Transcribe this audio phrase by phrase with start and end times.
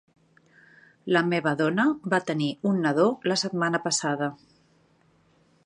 [1.15, 4.31] La meva dona va tenir un nadó la setmana passada.